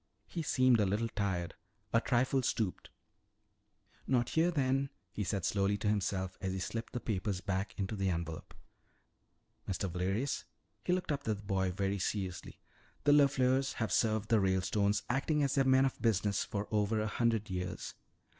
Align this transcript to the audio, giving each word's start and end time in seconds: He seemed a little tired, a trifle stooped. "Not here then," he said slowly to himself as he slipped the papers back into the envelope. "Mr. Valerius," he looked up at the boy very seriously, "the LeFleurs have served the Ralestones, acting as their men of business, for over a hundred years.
He 0.25 0.41
seemed 0.41 0.79
a 0.79 0.85
little 0.87 1.09
tired, 1.09 1.53
a 1.93 2.01
trifle 2.01 2.41
stooped. 2.41 2.89
"Not 4.07 4.29
here 4.29 4.49
then," 4.49 4.89
he 5.11 5.23
said 5.23 5.45
slowly 5.45 5.77
to 5.77 5.87
himself 5.87 6.39
as 6.41 6.53
he 6.53 6.57
slipped 6.59 6.93
the 6.93 6.99
papers 6.99 7.39
back 7.39 7.75
into 7.77 7.95
the 7.95 8.09
envelope. 8.09 8.55
"Mr. 9.69 9.87
Valerius," 9.91 10.45
he 10.83 10.91
looked 10.91 11.11
up 11.11 11.19
at 11.19 11.25
the 11.25 11.35
boy 11.35 11.69
very 11.69 11.99
seriously, 11.99 12.57
"the 13.03 13.11
LeFleurs 13.11 13.73
have 13.73 13.93
served 13.93 14.29
the 14.29 14.39
Ralestones, 14.39 15.03
acting 15.07 15.43
as 15.43 15.53
their 15.53 15.65
men 15.65 15.85
of 15.85 16.01
business, 16.01 16.43
for 16.43 16.67
over 16.71 16.99
a 16.99 17.05
hundred 17.05 17.51
years. 17.51 17.93